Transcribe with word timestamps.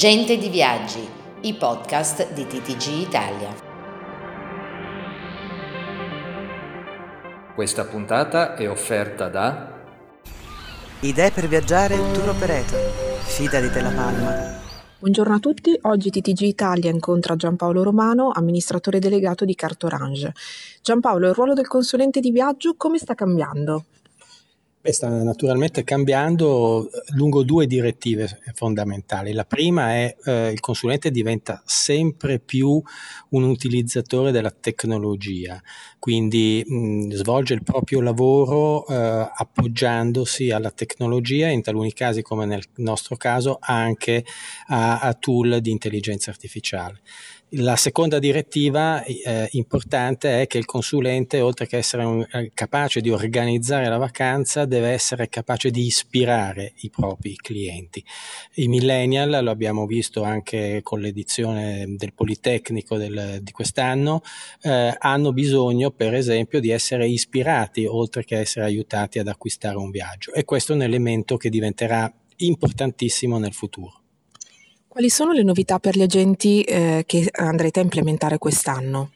Gente 0.00 0.38
di 0.38 0.48
Viaggi, 0.48 1.06
i 1.42 1.52
podcast 1.52 2.32
di 2.32 2.46
TTG 2.46 3.06
Italia. 3.06 3.54
Questa 7.54 7.84
puntata 7.84 8.54
è 8.54 8.66
offerta 8.66 9.28
da 9.28 9.78
Idee 11.00 11.30
per 11.32 11.48
viaggiare 11.48 11.96
tour 12.14 12.30
operator. 12.30 12.80
Fida 13.26 13.60
di 13.60 13.70
te 13.70 13.82
la 13.82 13.90
palma. 13.90 14.58
Buongiorno 15.00 15.34
a 15.34 15.38
tutti, 15.38 15.78
oggi 15.82 16.08
TTG 16.08 16.40
Italia 16.44 16.90
incontra 16.90 17.36
Giampaolo 17.36 17.82
Romano, 17.82 18.30
amministratore 18.32 19.00
delegato 19.00 19.44
di 19.44 19.54
Cartorange. 19.54 20.32
Giampaolo, 20.80 21.28
il 21.28 21.34
ruolo 21.34 21.52
del 21.52 21.68
consulente 21.68 22.20
di 22.20 22.30
viaggio 22.30 22.72
come 22.74 22.96
sta 22.96 23.14
cambiando? 23.14 23.84
Beh, 24.82 24.92
sta 24.94 25.10
naturalmente 25.10 25.84
cambiando 25.84 26.88
lungo 27.14 27.42
due 27.42 27.66
direttive 27.66 28.40
fondamentali. 28.54 29.34
La 29.34 29.44
prima 29.44 29.92
è 29.92 30.16
eh, 30.24 30.52
il 30.52 30.60
consulente 30.60 31.10
diventa 31.10 31.62
sempre 31.66 32.38
più 32.38 32.82
un 33.30 33.42
utilizzatore 33.42 34.30
della 34.30 34.50
tecnologia, 34.50 35.60
quindi 35.98 36.64
mh, 36.66 37.10
svolge 37.12 37.52
il 37.52 37.62
proprio 37.62 38.00
lavoro 38.00 38.86
eh, 38.86 38.94
appoggiandosi 39.34 40.50
alla 40.50 40.70
tecnologia, 40.70 41.48
in 41.48 41.60
taluni 41.60 41.92
casi 41.92 42.22
come 42.22 42.46
nel 42.46 42.64
nostro 42.76 43.16
caso 43.16 43.58
anche 43.60 44.24
a, 44.68 45.00
a 45.00 45.12
tool 45.12 45.60
di 45.60 45.72
intelligenza 45.72 46.30
artificiale. 46.30 47.02
La 47.54 47.74
seconda 47.74 48.20
direttiva 48.20 49.02
eh, 49.02 49.48
importante 49.52 50.40
è 50.40 50.46
che 50.46 50.56
il 50.58 50.66
consulente, 50.66 51.40
oltre 51.40 51.66
che 51.66 51.78
essere 51.78 52.04
un, 52.04 52.24
eh, 52.30 52.52
capace 52.54 53.00
di 53.00 53.10
organizzare 53.10 53.88
la 53.88 53.96
vacanza, 53.96 54.66
deve 54.66 54.90
essere 54.90 55.28
capace 55.28 55.72
di 55.72 55.84
ispirare 55.84 56.74
i 56.82 56.90
propri 56.90 57.34
clienti. 57.34 58.04
I 58.54 58.68
millennial, 58.68 59.42
lo 59.42 59.50
abbiamo 59.50 59.86
visto 59.86 60.22
anche 60.22 60.78
con 60.84 61.00
l'edizione 61.00 61.86
del 61.96 62.12
Politecnico 62.12 62.96
del, 62.96 63.40
di 63.42 63.50
quest'anno, 63.50 64.22
eh, 64.62 64.94
hanno 64.96 65.32
bisogno 65.32 65.90
per 65.90 66.14
esempio 66.14 66.60
di 66.60 66.70
essere 66.70 67.08
ispirati, 67.08 67.84
oltre 67.84 68.22
che 68.22 68.38
essere 68.38 68.66
aiutati 68.66 69.18
ad 69.18 69.26
acquistare 69.26 69.76
un 69.76 69.90
viaggio. 69.90 70.32
E 70.34 70.44
questo 70.44 70.70
è 70.70 70.76
un 70.76 70.82
elemento 70.82 71.36
che 71.36 71.50
diventerà 71.50 72.12
importantissimo 72.36 73.38
nel 73.38 73.54
futuro. 73.54 74.00
Quali 74.90 75.08
sono 75.08 75.30
le 75.30 75.44
novità 75.44 75.78
per 75.78 75.96
gli 75.96 76.02
agenti 76.02 76.62
eh, 76.62 77.04
che 77.06 77.28
andrete 77.30 77.78
a 77.78 77.84
implementare 77.84 78.38
quest'anno? 78.38 79.12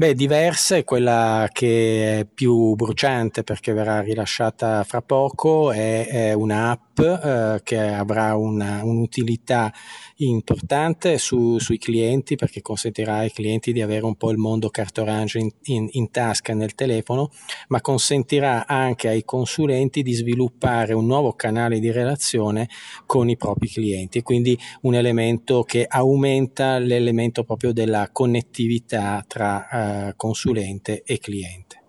Beh, 0.00 0.14
diversa 0.14 0.76
è 0.76 0.84
quella 0.84 1.48
che 1.52 2.20
è 2.20 2.24
più 2.24 2.76
bruciante 2.76 3.42
perché 3.42 3.72
verrà 3.72 4.00
rilasciata 4.00 4.84
fra 4.84 5.02
poco, 5.02 5.72
è, 5.72 6.06
è 6.06 6.32
un'app 6.34 7.00
eh, 7.00 7.60
che 7.64 7.80
avrà 7.80 8.36
una, 8.36 8.84
un'utilità 8.84 9.72
importante 10.18 11.18
su, 11.18 11.58
sui 11.58 11.78
clienti 11.78 12.36
perché 12.36 12.62
consentirà 12.62 13.16
ai 13.16 13.32
clienti 13.32 13.72
di 13.72 13.82
avere 13.82 14.04
un 14.04 14.14
po' 14.14 14.30
il 14.30 14.36
mondo 14.38 14.68
cartorange 14.68 15.40
in, 15.40 15.50
in, 15.64 15.88
in 15.90 16.12
tasca 16.12 16.54
nel 16.54 16.76
telefono, 16.76 17.30
ma 17.66 17.80
consentirà 17.80 18.68
anche 18.68 19.08
ai 19.08 19.24
consulenti 19.24 20.02
di 20.02 20.12
sviluppare 20.12 20.92
un 20.92 21.06
nuovo 21.06 21.32
canale 21.32 21.80
di 21.80 21.90
relazione 21.90 22.68
con 23.04 23.28
i 23.28 23.36
propri 23.36 23.68
clienti, 23.68 24.22
quindi 24.22 24.56
un 24.82 24.94
elemento 24.94 25.64
che 25.64 25.86
aumenta 25.88 26.78
l'elemento 26.78 27.42
proprio 27.42 27.72
della 27.72 28.10
connettività 28.12 29.24
tra 29.26 29.68
eh, 29.68 29.87
consulente 30.16 31.02
e 31.04 31.18
cliente. 31.18 31.82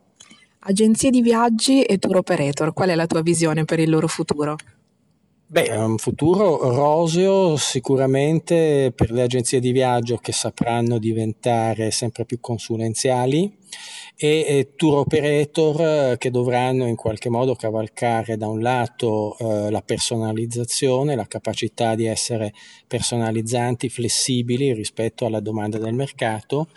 Agenzie 0.60 1.10
di 1.10 1.22
viaggi 1.22 1.84
e 1.84 1.98
tour 1.98 2.18
operator, 2.18 2.74
qual 2.74 2.90
è 2.90 2.96
la 2.96 3.08
tua 3.08 3.22
visione 3.22 3.64
per 3.66 3.80
il 3.80 3.90
loro 3.90 4.08
futuro? 4.08 4.56
Beh, 5.52 5.64
è 5.64 5.84
un 5.84 5.98
futuro 5.98 6.70
roseo 6.70 7.58
sicuramente 7.58 8.94
per 8.96 9.10
le 9.10 9.24
agenzie 9.24 9.60
di 9.60 9.72
viaggio 9.72 10.18
che 10.18 10.32
sapranno 10.32 11.00
diventare 11.00 11.90
sempre 11.90 12.24
più 12.24 12.40
consulenziali 12.40 13.52
e, 14.16 14.46
e 14.48 14.74
tour 14.76 15.00
operator 15.00 15.82
eh, 15.82 16.18
che 16.20 16.30
dovranno 16.30 16.86
in 16.86 16.96
qualche 16.96 17.30
modo 17.30 17.56
cavalcare 17.56 18.38
da 18.38 18.48
un 18.48 18.60
lato 18.60 19.36
eh, 19.40 19.72
la 19.72 19.82
personalizzazione, 19.82 21.16
la 21.16 21.26
capacità 21.26 21.96
di 21.96 22.06
essere 22.06 22.54
personalizzanti, 22.86 23.90
flessibili 23.90 24.72
rispetto 24.72 25.26
alla 25.26 25.40
domanda 25.40 25.80
del 25.80 25.96
mercato 25.96 26.68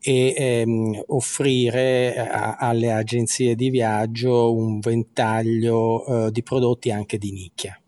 e 0.00 0.34
ehm, 0.36 1.04
offrire 1.06 2.16
a, 2.28 2.56
alle 2.56 2.90
agenzie 2.90 3.54
di 3.54 3.70
viaggio 3.70 4.52
un 4.52 4.80
ventaglio 4.80 6.26
eh, 6.26 6.32
di 6.32 6.42
prodotti 6.42 6.90
anche 6.90 7.18
di 7.18 7.30
nicchia. 7.30 7.80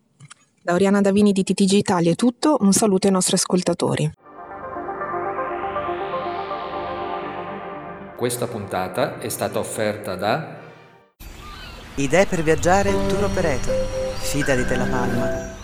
Da 0.68 0.74
Oriana 0.74 1.00
Davini 1.00 1.32
di 1.32 1.44
TTG 1.44 1.72
Italia 1.72 2.12
è 2.12 2.14
tutto, 2.14 2.58
un 2.60 2.74
saluto 2.74 3.06
ai 3.06 3.12
nostri 3.14 3.36
ascoltatori. 3.36 4.12
Questa 8.14 8.46
puntata 8.46 9.18
è 9.18 9.30
stata 9.30 9.60
offerta 9.60 10.14
da 10.14 10.58
Idee 11.94 12.26
per 12.26 12.42
viaggiare 12.42 12.90
tour 12.90 13.24
operator. 13.24 13.74
Fida 14.18 14.54
di 14.54 14.66
te 14.66 14.76
la 14.76 14.84
palma. 14.84 15.57